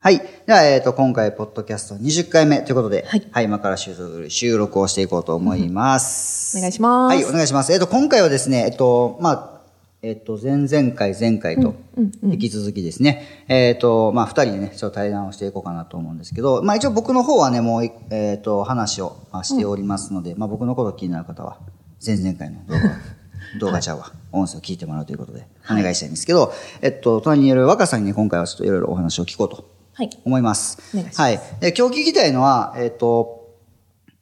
[0.00, 0.18] はい。
[0.46, 6.56] では、えっ、と、今回、ポッドキャスト20回目ということで、はい今から収録をしていこうと思います。
[6.56, 7.72] お願いしますはい、お願いします。
[7.72, 9.60] えっ、と、今回はですね、えっ、と、まあ、
[10.02, 11.74] えっ、と、前々回、前回と、
[12.22, 21.58] 引き続きですね、えっ、と、まあ、二人でね、ちょっと対談をしていこうかなと思うんですけど、まあ、一応僕の方はね、もうい、えっ、と、話をまあしておりますので、まあ、僕のこと気になる方は、
[22.06, 22.80] 前々回の動画、
[23.58, 29.77] 動画ちゃうわ、音声を聞いてもらうということで、お願いしたいんですけど、えっと、隣にいる若さんにね今回はちょっといろいろお話を聞こうとはい
[30.24, 30.78] 思います。
[30.94, 31.40] お願いしますはい。
[31.60, 33.48] で、今日聞きたいのは、えっ、と、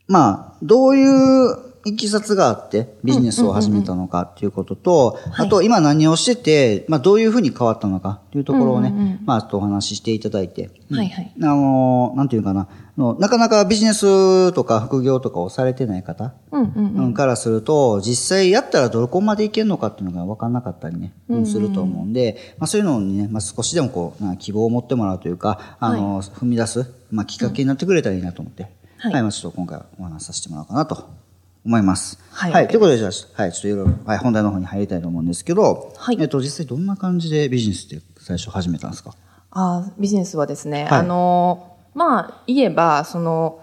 [0.08, 11.32] まあ、どういういきさつがあってビジネスを始めたのかっていうことと、あと今何をしてて、まあどういうふうに変わったのかっていうところをね、まあちょっとお話ししていただいて、はいはい。
[11.40, 17.14] あの、なんていうかな、なかなかビジネスとか副業とかをされてない方、うんうんうん。
[17.14, 21.12] からすると、実際やったらどこまでいけるのかっていうのが分かんなかったりね、
[21.44, 28.64] すると思うんで、まあそういうのにね、まあ少しでもこう、希望を持ってもらうというか、あの、踏み出す、まあきっかけになってくれたらいいなと思って、
[28.98, 29.12] はい。
[29.12, 31.25] はい、まあちょっと今回はお話しさせてもらおうかなと
[31.66, 32.18] 思います。
[32.30, 32.68] はい。
[32.68, 36.16] ということで、じゃあ、はい、ちょっといろいろ、はい、本題の方に入りたいと思うんですけど、はい。
[36.20, 39.14] えっと、実際どんな感じでビジネスって最初始めたんですか？
[39.50, 41.00] あービジネスはですね、はい。
[41.00, 43.60] あのまあ言えばその、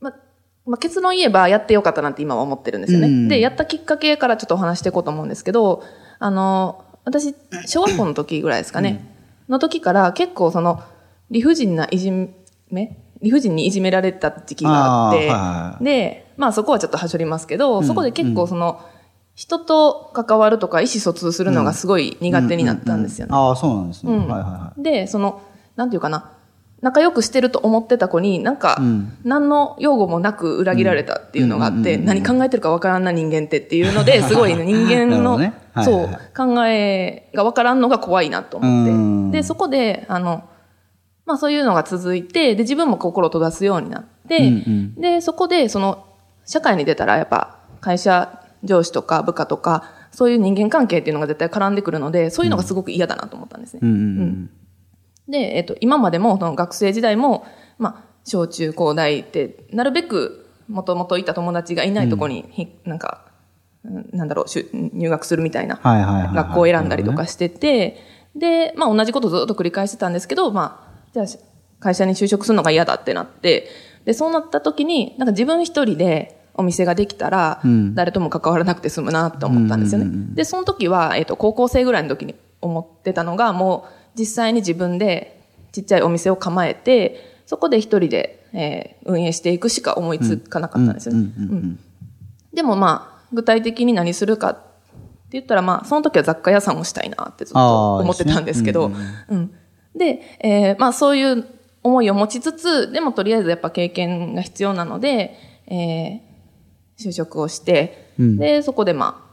[0.00, 0.14] ま
[0.64, 5.82] まあ、結論言えばやってよかったなって今は思ってるんですよね、うんでやったきっかけからちょっとお話していこうと思うんですけど
[6.18, 7.34] あの私
[7.66, 9.14] 小学校の時ぐらいですかね、
[9.48, 10.82] の時から結構その
[11.30, 12.10] 理不尽ないじ
[12.70, 18.80] め理不尽にいじめられた時期があってで、まあそこはちょっとはしょりますけど、そこで結構その、
[19.38, 23.30] 人と関わるとか意思疎通するのがすごい苦手になったんですよね。
[23.32, 24.12] ああ、そうなんですね。
[24.12, 24.26] うん。
[24.26, 25.42] はいはいはで、その、
[25.76, 26.32] なんていうかな、
[26.80, 29.16] 仲良くしてると思ってた子に、なんか、ん。
[29.22, 35.38] 何の用語もなく裏切られたっていうのがあって、うん何考えてるかわからんな人間ってっていうので、 すごい人間の、
[35.84, 38.90] そう考えがわからんのが怖いなと思って。
[38.90, 39.30] うん。
[39.30, 40.42] で、そこで、あの、
[41.28, 46.06] まあそういうのが続いて、で、自分も心を閉ざすようになって、うんで、そこで、その、
[46.46, 53.80] 社会に出たら、やっぱ、会社上司とか部下とか、そういう人間関係っていうのが絶対絡んでくるので、そういうのがすごく嫌だなと思ったんですね。
[53.82, 53.84] い。
[53.84, 54.50] うんうんうん。
[55.28, 57.46] で、えっと、今までも、その学生時代も、
[57.76, 63.26] まあ、小中高大って、なるべく、もともといた友達がいないところに、ひなんか、
[63.84, 65.78] うんなんだろう、しゅ入学するみたいな、
[66.34, 67.98] 学校を選んだりとかしてて、
[68.34, 71.26] で、まあ、同じことずっと繰り返してたんですけど、まあ、じゃあ、
[71.80, 73.68] 会社に就職するのが嫌だってなって、
[74.04, 80.06] で、そうなった時に、なんか自分一人でお店ができたら、うん誰とも関わらなくて済むなと思ったんですよね。
[80.06, 83.86] うんうんうんで、その時は、えっ、と、高校生ぐらいの時に思ってたのが、も
[84.16, 85.40] う実際に自分で
[85.72, 91.32] ちっちゃいお店を構えて、そこで一人で、えー運営していくしか思いつかなかったんですよね。
[91.38, 91.78] うんうんうんうん
[92.52, 94.60] でもまあ、具体的に何するかって
[95.32, 99.54] 言ったら、まあ、その時は雑貨屋さんをしたいなってずっと思ってたんですけど、あーいいですうん。
[99.94, 101.46] で、えーまあそういう
[101.82, 106.28] 思いを持ちつつ、でもとりあえずやっぱ経験が必要なので、えー
[106.98, 108.36] 就職をして、うん。
[108.38, 109.28] で、そこでまあ、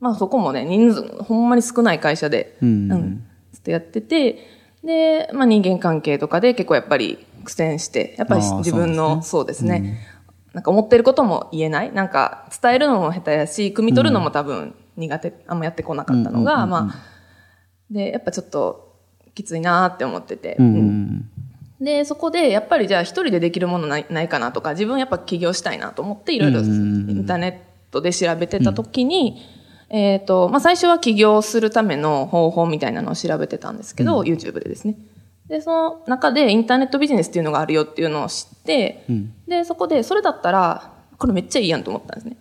[0.00, 3.24] まあそこもね、人数、ほんまに少ない会社で、うん。
[3.52, 4.38] ずっとやってて、
[4.84, 9.98] で、まあ人間関係とかで結構やっぱり苦戦して、やっぱり自分の、そそうですね、
[10.52, 11.92] なんか思ってることも言えない。
[11.92, 16.94] なんか伝えるのも下手やし、汲み取るのも多分苦手、あんまやってこなかったのが、まあ、
[17.90, 18.89] で、やっぱちょっと
[19.34, 20.86] きついなーって思ってて、うんううん。
[20.86, 21.30] ん。
[21.80, 29.42] で、そこでやっぱりじゃあ一人でできるものないないかなとか、自分やっぱ起業したいなと思っていろいろイうんンターネットで調べてた時に、
[29.88, 34.96] えっ、と、まあ最初は起業するための方法みたいなのを調べてたんですけど、YouTube でですね。
[35.48, 39.34] で、その中でインターネットビジネスっていうのがあるよっていうのを知って、うん。
[39.48, 42.36] で、そこでそれだったら、これめっちゃいいやんと思ったんですね。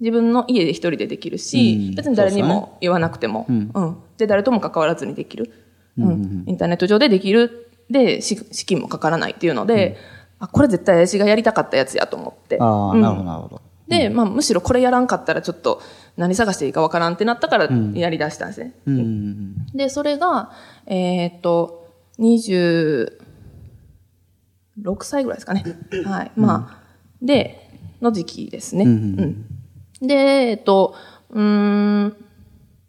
[0.00, 1.94] 自分の家で一人でできるし、うん。
[1.94, 3.70] 別に誰にも言わなくても、うん。
[3.72, 3.96] うん。
[4.18, 5.63] で、誰とも関わらずにできる。
[5.98, 6.44] うん。
[6.46, 7.70] インターネット上でできる。
[7.90, 9.96] で、し資金もかからないっていうので、
[10.38, 12.58] あ、これ絶対私がやりたかったやつやと思って。
[12.60, 13.62] ああ、うんなるほどなるほど。
[13.88, 15.82] で、まあ、むしろこれやらんかったらちょっと
[16.16, 18.72] 何探していいかわからんってなったからやり出したんですね。
[18.86, 20.52] うんうんで、それが、
[20.86, 23.10] えーっと、26
[25.02, 25.64] 歳ぐらいですかね。
[26.06, 26.32] はい。
[26.36, 26.82] まあ、
[27.20, 27.70] で、
[28.00, 28.84] の時期ですね。
[28.84, 29.46] うんうんうん
[30.02, 30.94] で、えっと、
[31.30, 32.16] うーん、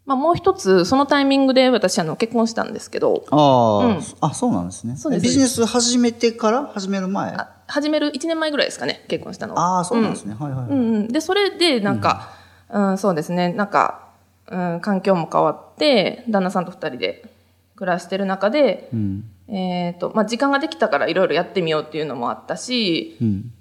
[0.06, 4.96] まあもう一つ、そのタイミングで私あの結婚したんですけど、ああ、うんあ、そうなんですね。
[4.96, 7.34] そうですビジネス始めてから始める前？
[7.34, 9.78] ああ始める1年前ぐらいですかね、結婚したのは。
[9.78, 10.36] あー、そうなんですね。
[10.38, 10.70] はいはいはい。
[10.70, 11.08] うんうん。
[11.08, 12.30] で、それで、なんか、
[12.70, 14.06] うん、そうですね、なんか、
[14.48, 17.28] うん、環境も変わって、旦那さんと二人で
[17.74, 19.24] 暮らしてる中で、うん。
[19.48, 23.52] えっ、と、まあ、時間ができたからいろいろやってみようっていうのもあったし、うん。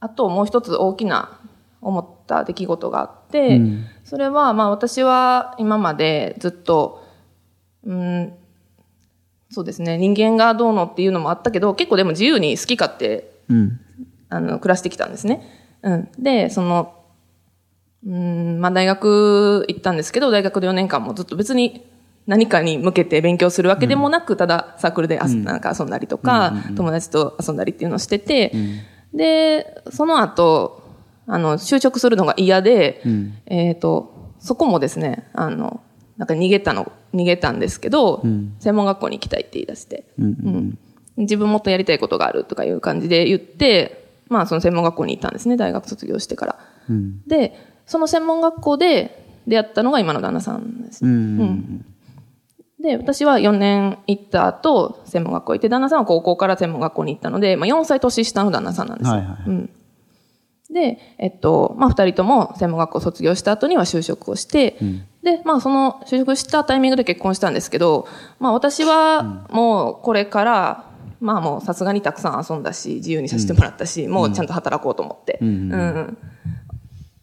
[0.00, 1.38] あともう一つ大きな
[1.80, 7.04] 思った出来事があって、うんそれは、まあ、私は今までずっと、
[7.84, 8.32] うん、
[9.50, 13.80] そうですね、人間がどうのっていうのもあったけど、結構でも自由に好き勝手うん。
[14.30, 15.42] あの、暮らしてきたんですね。
[15.82, 16.08] うん。
[16.18, 16.94] で、その、
[18.06, 21.86] うん、まあ大学行ったんですけど、大学で4年間もずっと別に
[22.26, 28.52] 何かに向けて勉強するわけでもなく、ただサークルであ、なんか遊んだりとか、友達と遊んだりっていうのをしてて、
[29.12, 30.77] で、その後、
[31.28, 35.80] あの、就職するのが嫌で、んえっ、と、そこもですね、あの、
[36.16, 38.22] なんか逃げたの、逃げたんですけど、
[38.58, 40.26] 専門学校に行きたいって言い出して、うん。
[40.26, 40.78] うん
[41.18, 46.58] 自分もっとやりたいことがあるとかいう感じで言って、まあその専門学校に行ったんですね、大学卒業してから。
[46.88, 47.22] うん。
[47.26, 51.04] で、その専門学校で出会ったのが今の旦那さんです。
[51.04, 51.84] うん。
[52.80, 59.14] で、私は4年行った後、専門学校行って、旦那さんは高校から専門学校に行ったので、まあ4歳年下の旦那さんなんですよ。
[59.14, 59.70] はいはいうん。
[60.70, 64.76] で、えっと、まあ二人とも専門学校卒業した後には就職をして、
[65.22, 68.06] で、まあその就職したタイミングで結婚したんですけど、
[68.38, 70.84] まあ私はもうこれから、
[71.20, 75.38] まあもうさすがにたくさん遊んだし、自由にさせてもらったし、もうちゃんと働こうと思って。
[75.40, 75.72] うん。
[75.72, 76.18] うん。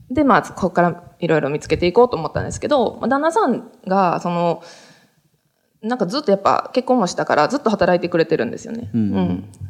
[0.10, 4.64] で、まあ、ここからいろいろ見つけていこうと思ったんですけど、まあ旦那さんが、その、
[5.86, 8.90] なんかずっとやっぱ結婚もしたからずっと働いてくれてるんですよね。
[8.94, 9.14] うん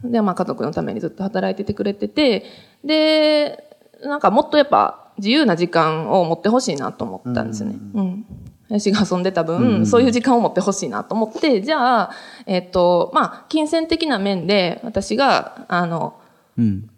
[0.04, 2.46] うんで、まあ家族のためにずっと働いててくれてて、
[2.84, 3.64] で、
[4.04, 7.76] なんかもっとやっぱ自由な時間を持ってほしいなと思ったんですよね。
[7.94, 8.26] うん。
[8.70, 12.12] 林が遊んでた分、そういう時間を持ってほしいなと思って、じゃあ、
[12.46, 16.20] えっと、まあ、金銭的な面で私が、あの、
[16.58, 16.90] うん。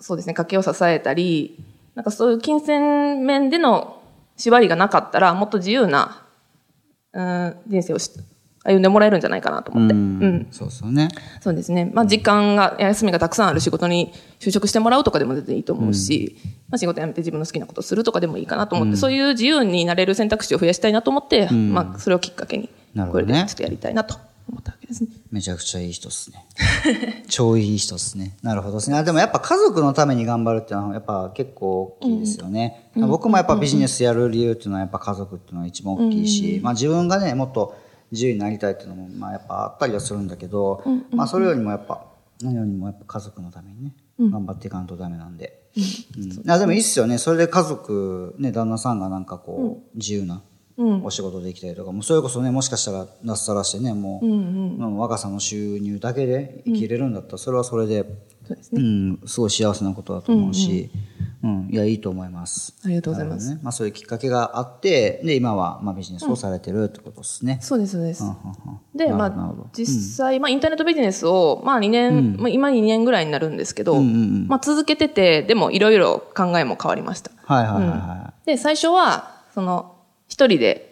[0.00, 4.00] そうですね、家計を支えたり、なんかそういう金銭面での
[4.36, 6.22] 縛りがなかったら、もっと自由な、
[7.12, 8.10] うん、人生をし
[8.68, 9.94] 歩んでもらえるんじゃないかなと思って。
[9.94, 10.04] ううん
[10.36, 10.46] ん。
[10.50, 11.08] そうですよね。
[11.40, 11.90] そうですね。
[11.92, 16.36] まあ時間が、休みがたくさんある仕事に就職してもらうとかでも全然いいと思うし、
[16.68, 22.68] まあ仕事辞めて自分の好きなことをするとかでもいいかなと思って、そういう自由になれる選択肢を増やしたいなと思って、まあそれをきっかけに、
[23.10, 24.16] これでちょっとやりたいなと
[24.48, 25.10] 思ったわけですね。
[25.30, 26.46] めちゃくちゃいい人っすね。
[27.28, 28.36] 超いい人っすね。
[28.42, 28.96] なるほどですね。
[28.96, 32.90] あでもやっぱ家族のために頑張るっていうのはやっぱ結構大きいですよね。
[32.96, 37.76] 僕もやっぱビジネスやる理由っていうのはやっぱ家族っていうのが一番大きいし、まあ自分がね、もっと
[38.12, 42.06] 自由になりたいっていうのもまあやっぱあったりはするんだけど、まあそれよりもやっぱ、
[42.42, 45.68] 何よりもやっぱ家族のためにね、頑張っていかんとダメなんで。
[46.16, 46.50] うん。
[46.50, 47.18] あでもいいっすよね。
[47.18, 50.42] それで家族、ね、旦那さんがなんかこう、自由な
[50.76, 58.04] お仕事できたりとか、もうそれこそね、もしかしたら脱サラしてね、もう、もう若さの収入だけで生きれるんだったら、それはそれで、
[58.46, 58.82] そうですね。
[58.82, 60.90] うん、すごい幸せなことだと思うし、
[61.20, 61.26] うん、
[61.70, 62.74] いや、いいと思います。
[62.84, 63.60] ありがとうございますね。
[63.62, 67.58] まあそういうきっかけがあって、で、今は、まあビジネスをされてるってことですね。
[67.60, 68.24] そうです、そうです。
[68.24, 68.36] うんうん
[68.94, 77.30] で、まあ実際、まあ、インターネットビジネスを、まあ、2年、まあ、今2年ぐらいになるんですけど、まあ、続けてて、でも、いろいろ考えも変わりました。
[77.44, 79.94] はいはいはいはで、最初は、その、
[80.26, 80.87] 一人で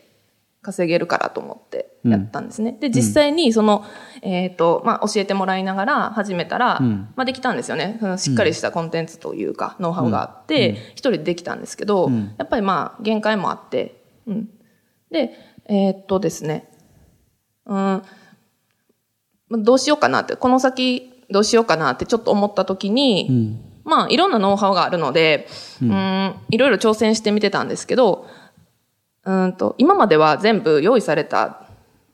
[0.66, 2.76] 稼げるからと思ってやったんですね。
[2.80, 3.84] で、実際に、その、
[4.22, 7.98] えっ、と、まあ、教えてもらいながら始めたら、まあ、できたんですよね。
[8.00, 14.48] そのしっかりしたコンテンツというか、ノウハウがあって、一人でできたんですけど、やっぱりまあ、限界もあって、うん。
[15.12, 15.32] で、
[15.66, 16.68] えっ、とですね、
[17.66, 18.02] うん、
[19.62, 25.48] どうしようかなって、この先どうしようかなってちょっと思った時に、まあいろんなノウハウがあるので、
[25.80, 28.26] うん、いろいろ挑戦してみてたんですけど、
[29.26, 31.66] うんと、今までは全部用意された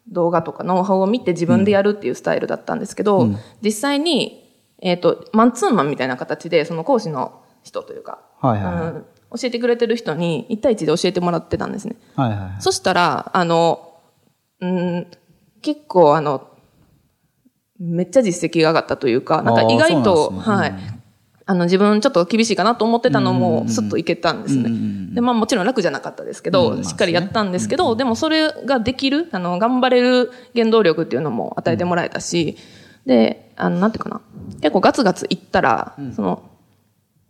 [0.09, 3.29] 動画とかノウハウを見て自分でやるっていうスタイルだったんですけど、
[3.61, 4.39] 実際に、
[4.81, 9.05] えっ、と、マンツーマンみたいな形で、その講師の人というか、はいはいはいうん
[9.35, 11.97] 教えてくれてる人に1対1で教えてもらってたんですね。
[12.19, 12.21] い。
[12.21, 12.61] はいはいはい。
[12.61, 13.95] そしたら、あの、
[14.61, 15.07] うん、
[15.63, 16.49] 結構あの、
[17.79, 20.75] めっちゃ実績が上がったというか、なんか意外あと、ねはい。
[21.45, 25.15] あの、自分ちょっと厳しいかなと思ってたのも、スッといけたんですね。
[25.15, 32.57] で、まあもちろん楽じゃなかったですけど、しっかりやったんですけど、でもそれができる、あの、頑張れる原動力っていうのも与えてもらえたし、
[33.07, 34.21] で、あの、なんていうかな。
[34.61, 36.51] 結構ガツガツいったら、その、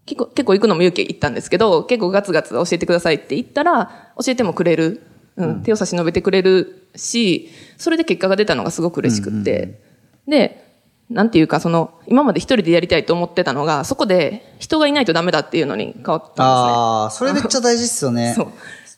[0.04, 5.02] 結構、結構行くのも勇気行ったんですけど、結構ガツガツ教えてくださいって言ったら、教えてもくれる。
[5.36, 9.80] うん、手を差し伸べてくれるし、それで結果が出たのがすごく嬉しくって。
[10.28, 10.71] で、
[11.12, 16.38] なんていうか、その、今まで一人でやりたいと思ってたのが、そこで人がいないとダメだっていうのに変わったんですね。
[16.38, 18.34] ああ、それめっちゃ大事っすよね。
[18.34, 18.48] そう。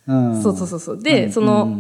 [0.06, 1.02] うんそうそうそうそう。
[1.02, 1.76] で、その、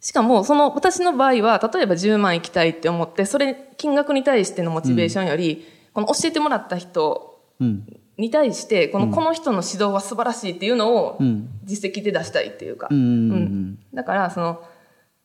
[0.00, 7.84] しかも、その、私の場合は、例えば10万行きたいって思って、それ、金額に対してのモチベーションより、この教えてもらった人うん。
[8.16, 12.88] に対して、この、この人の指導は素晴らしいっていうのをん、実績で出したいっていうか。
[12.90, 14.62] うんうんうんうんだから、その、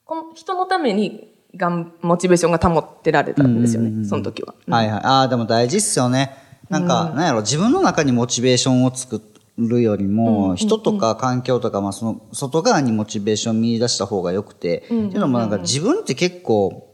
[0.05, 4.53] この人のために、がん、モチベーションが保ってられたんですよね、その時は。
[4.67, 5.01] はいはい。
[5.03, 6.31] ああ、でも大事っすよね。
[6.69, 9.21] なんか、なんやろ、自分の中にモチベーションを作
[9.57, 16.91] るよりも、人とか環境とか、まあその、外側にモチベーション見出した方が良くて、っていうのもなんか自分って結構、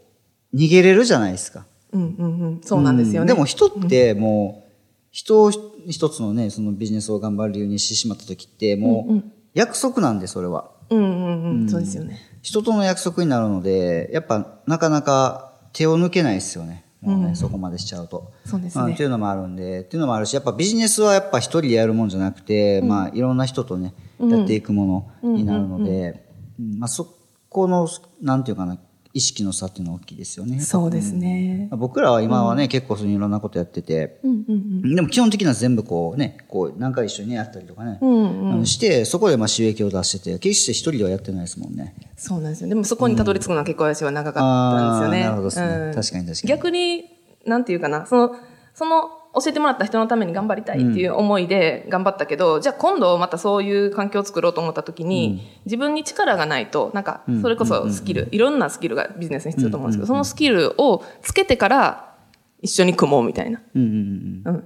[0.53, 1.65] 逃げれるじゃないですか。
[1.93, 2.61] うんうんうん。
[2.63, 3.27] そうなんですよね。
[3.27, 4.71] でも人ってもう、
[5.11, 5.51] 人を
[5.87, 10.70] 一つのね、そのビジネスを頑張る理由にしてしまった時って、もう、約束なんで、それは。
[10.91, 11.69] うんうんうん。
[11.69, 12.19] そうですよね。
[12.41, 16.85] 人との約束になるので、やっぱなかなか手を抜けないですよね。
[17.01, 18.31] もうね、そこまでしちゃうと。
[18.45, 26.25] そうですねまあっていうのもあるんで、っていうのもあるし、やっぱビジネスはやっぱ一人でやるもんじゃなくて、まあいろんな人とね、やっていくものになるので、
[26.59, 27.15] うんまあそ
[27.49, 27.87] この、
[28.21, 28.77] なんていうかな、
[29.13, 30.59] 意識の差っていうのは大きいですよね。
[30.61, 31.67] そうですね。
[31.69, 41.95] まあ僕らは今はね、結構そういういろんなことやってて、うんうんでも基本的には全部こうね、こうなんか一緒にねやったりとかね、うんうんして、そこでまあ収益を出してて、決して一人ではやってないですもんね。
[42.15, 42.69] そうなんですよ。
[42.69, 45.23] でもそこにたどり着くのは結構私は長かったんですよね。
[45.23, 47.03] あーなるほどですね確かに確かに逆に、
[47.45, 48.35] なんていうかな、その、
[48.73, 62.13] その、教えてもらった人のために頑張りたいっていう思いで頑張ったけど、じゃあ今度またそういう環境を作ろうと思った時に、自分に力がないと、なんか、それこそスキル、いろんなスキルがビジネスに必要だと思うんですけど、そのスキルをつけてから
[62.61, 63.61] 一緒に組もうみたいな。
[63.73, 64.55] うんうんうん。
[64.55, 64.63] うん。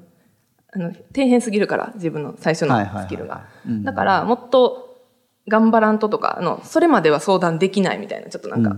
[0.74, 3.46] あの、底辺すぎるから、自分の最初のスキルが。
[3.84, 4.98] だから、もっと
[5.48, 8.76] 頑張らんととか、あの、それまでは相談できないみたいな、ちょっとなんか、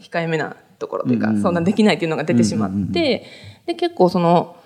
[0.00, 3.24] 控えめなところというか、相談できないっていうのが出てしまって、
[3.66, 4.56] で、結構その、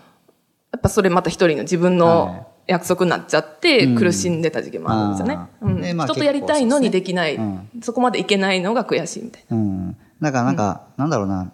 [0.73, 1.99] やっぱそれまた一人の自分はい。
[1.99, 5.35] の約束になっちゃって、苦しんでた時期もあるんですよね。
[5.35, 5.76] あうん。
[5.79, 7.69] ーでまあ人とやりたいのにできない、うん。
[7.83, 9.57] そこまでいけないのが悔しいみたいな。
[9.57, 9.97] うん。
[10.21, 11.52] だからなんか、なんだろうな、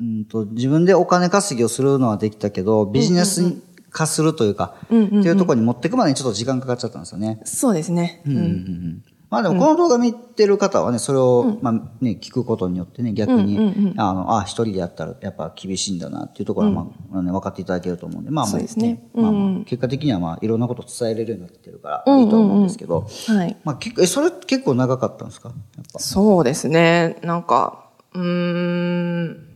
[0.00, 3.54] うんと、自分でお金稼ぎをするのはできたけど、ビジネス
[3.90, 7.40] 化するというか、っていうところに持っていくまでにちょっと時間かかっちゃったんですよね。
[7.44, 8.20] そうですね。
[8.26, 8.46] うんうんうん。
[8.46, 19.02] うんまあでもこの動画見てる方はね、それを、まあね、聞くことによってね、逆に、あの、あ、一人でやったらやっぱ厳しいんだなっていうところは、まあ、ね、分かっていただけると思うんで、まあまあ、そうですね。
[19.14, 23.56] まあまあ、結果的にはまあ、いろんなことを伝えれるようになってるから、いいと思うんですけど、はい。
[23.64, 25.52] まあ結構、え、それ結構長かったんですか？
[25.98, 27.18] そうですね。
[27.22, 29.48] なんか、うーん、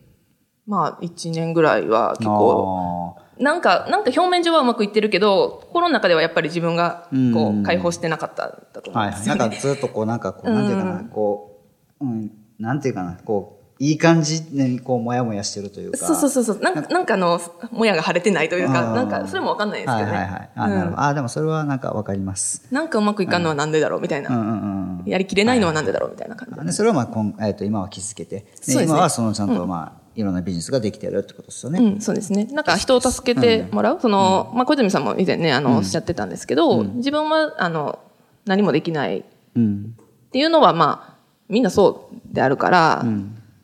[0.66, 9.08] まあ、一年ぐらいは結構、あなんか、なんか表面上はうまくいってるけど、心の中ではやっぱり自分が、こう、解放してなかったんだとーはい。
[9.08, 9.38] 思うんですよね。
[9.38, 11.60] なんかずっとこう、なんかこう、なんていうかな、こ
[12.00, 15.98] う、うん、なんていうかな、こう、いい感じにこう、もやもやしてるというか。
[15.98, 16.58] そうそうそうそう。
[16.58, 17.40] なんか、なんかあの、
[17.70, 20.18] もやが晴れてないというか、なんか、それもわかんないですはいけどね。
[20.18, 20.50] はいはい。
[20.56, 21.02] あ、なるほど。
[21.02, 22.66] あ、でもそれはなんかわかります。
[22.72, 24.30] なんかうまくいかんのはなんでだろうみたいな。
[24.30, 25.04] うんうんうん。
[25.06, 26.66] やりきれないのはなんでだろうみたいな感じで。
[26.66, 31.78] でそれをまあこん、えっと今は気づけて、でそうですね今はそのちゃんとまあ、いろんなビジネスができてるってことですよね。
[31.78, 32.46] うん、そうですね。
[32.46, 34.00] なんか人を助けてもらう。
[34.00, 38.00] その、まあ、小泉さんも以前ね、あの、おっしゃってたんですけど、自分は、あの、
[38.44, 39.94] 何もできないうん。
[40.26, 43.04] っていうのは、まあ、みんなそうであるから、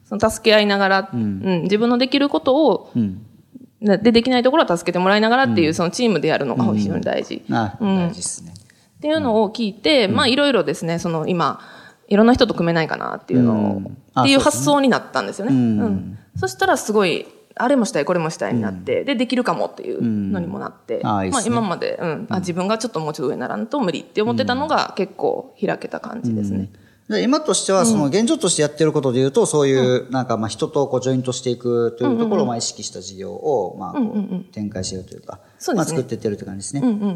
[0.04, 3.26] その助け合いながら、うん自分のできることを、うん。
[3.80, 7.42] で、できないところは助けてもらいながらっていう、そのチームでやるのが非常に大事。
[7.50, 8.54] あ、大事ですね。
[8.98, 11.58] っていうのを聞いて、まあ、いろいろですね、その今、
[12.08, 13.96] いろんな人と組めないかなっていうのを、うん。
[14.14, 15.54] あっていう発想になったんですよね。
[15.54, 15.80] うん。
[15.80, 16.18] うん。
[16.36, 21.46] そしたらすごい、あれもしたい、これもしたいになって、で、できるかもっていうのにもなって、まああいいっすね。
[21.46, 26.70] 今まで、うん、あ、自分がちょっともうちょっと上にならんと無理って思ってたのが結構開けた感じですね。
[27.08, 35.38] で今としては、その現状としてやってることで言うと、そういう、なんかまあ人とこうジョイントしていくというところをまあ意識した事業を、まあこう展開しているというか、
[35.74, 36.80] まあ作っていってるって感じですね。
[36.80, 37.08] うんうん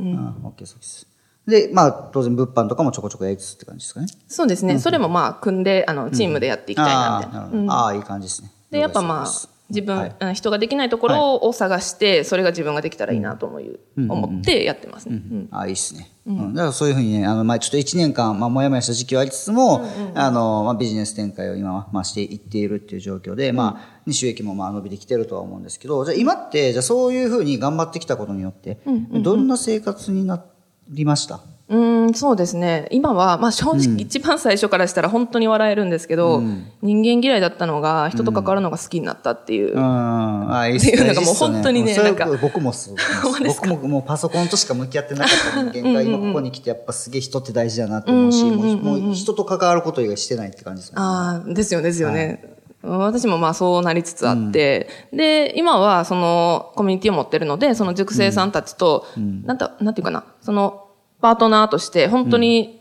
[0.42, 0.46] うん。
[0.46, 1.06] オッケーそうです。
[1.48, 4.06] で、まあ当然物販とかもちょこちょこやりつつって感じですかね。
[4.28, 4.78] そうですね。
[4.78, 7.40] それもまあ、組んで、あの、チームでやっていきたいな、みたいな。
[7.40, 7.72] ああ、なるほど。
[7.72, 8.52] ああ、いい感じですね。
[8.70, 9.26] で、やっぱまあ
[9.70, 15.16] 自分、はいあ人ができないところを探して、それが自分ができたらいいなと思う、思ってやってますね。
[15.16, 16.10] うんあいいっすね。
[16.26, 16.54] うん。
[16.54, 28.78] だからそういうふうにね、あの、まあちょっと1年間、まあもやもやした時期はありつつも、あの、まあビジネス展開を今は、まあしていっているっていう状況で、まあ、収益もまあ伸びてきてるとは思うんですけど、じゃあ今って、じゃあそういうふうに頑張ってきたことによって、
[29.12, 30.42] どんな生活にな
[30.90, 31.40] りました？
[31.70, 32.88] うーん、そうですね。
[32.90, 36.42] 今は、まあ正直一番最初からしたら本当に笑えるんですけど、
[36.80, 39.74] 人間嫌いだったのが人と関わるのが好きになったっていう。
[39.74, 40.50] うん。
[40.50, 42.96] あいいっていうのがもう本当にねそれなんか僕もそう。
[43.46, 50.94] 僕ももうパソコンとしか向き合ってなかった人間が今ここに来てやっぱすげえ人って大事だなと思うし、もう人と関わること以外してないって感じですね。
[50.96, 52.57] ああ、ですよね、ですよね。
[52.88, 60.88] 私もまあそうなりつつあって、で、今はそのコミュニティを持ってるので、その塾生さんたちと、なんだ、なんていうかな、その
[61.20, 62.78] パートナーとして本当に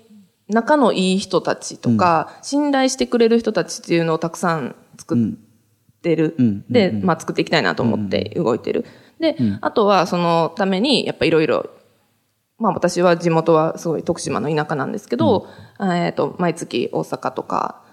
[0.49, 5.17] 仲のいい人たちとか、信頼してくれる人たちっていうのをたくさん作っ
[6.01, 6.35] てる。
[6.37, 6.65] うん。
[6.69, 8.85] で、まあ作っていきたいなと思って動いてる。
[9.19, 11.69] で、あとはそのために、やっぱいろいろ、
[12.59, 15.47] まあ私は地元はすごい徳島の田舎なんですけど、
[15.81, 17.83] えっ、と、毎月大阪とか、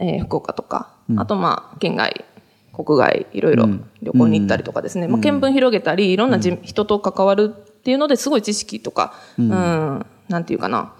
[0.00, 2.24] えー福岡とか、あとまあ県外、
[2.72, 3.68] 国外、いろいろ
[4.02, 9.48] 旅行に行ったりとかですね、まあ見聞広げたり、いろんなじ、人と関わるっていうのですごい知識とか、うん、
[10.28, 10.92] なんていうかな、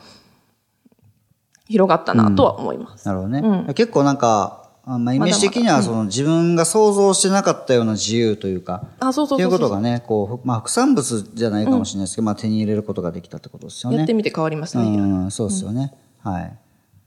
[1.68, 3.06] 広がったなとは思います。
[3.06, 3.74] なるほどね。
[3.74, 13.98] 結構なんか、あまあ、イメージ的にはその自分が想像してなかったような自由というか、あ、そうそうっていうそうことがね、こう、まあ副産物じゃないかもしれないですけど、まあ手に入れることができたってことですよね。
[13.98, 14.88] やってみて変わりましたね。
[14.88, 15.94] うん、そうですよね。
[16.18, 16.58] はい。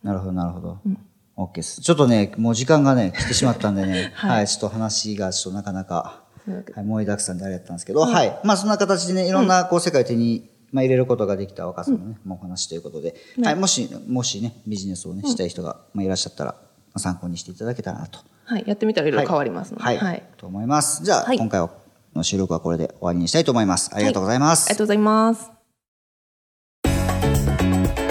[0.03, 0.77] なるほど、なるほど。
[1.37, 1.81] OK です。
[1.81, 6.23] ちょっとね、もう時間がね、来てしまったんでね、 はい、ちょっと話がちょっとなかなか、
[6.73, 8.39] はい、盛りだくさんであれやったんですけど、はい。
[8.43, 16.57] まあそんな形でね、いろんなこう世界を手に、まあ、入れることができた若さのね、もうお話ということで、はい、もし、もしね、ビジネスをね、したい人が、まあ、いらっしゃったら、ま
[16.95, 18.19] あ、参考にしていただけたらなと。
[18.45, 19.83] はい、やってみたらいろいろ変わりますので。
[19.83, 19.97] はい。
[19.97, 20.23] はい。
[20.37, 21.03] と思います。
[21.03, 21.69] じゃあ、今回は、
[22.15, 23.91] の収録はこれで終わりにしたいと思います。
[23.93, 24.67] ありがとうございます。
[24.67, 25.51] ありがとうございます。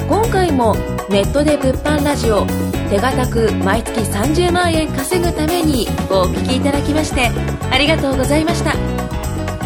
[0.09, 0.75] 今回も
[1.11, 2.47] ネットで物販ラジオ。
[2.89, 7.31] 手堅く毎月30万円稼ぐためにお聞きいただきまして
[7.71, 8.75] ありがとうございました。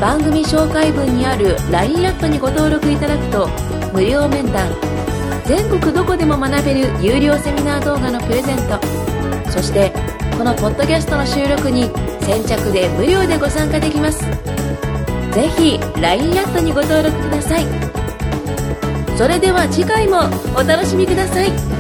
[0.01, 3.49] 番組紹介文にある LINE アットにご登録いただくと
[3.93, 4.71] 無料面談
[5.45, 8.79] 全国どこでも学べる有料セミナー動画のプレゼント
[9.51, 9.93] そして
[10.37, 11.91] このポッドキャストの収録に
[12.21, 14.21] 先着で無料でご参加できます。
[15.33, 17.88] ぜひ LINE アットにご登録ください。
[19.19, 20.21] それでは次回も
[20.55, 21.78] お楽しみください。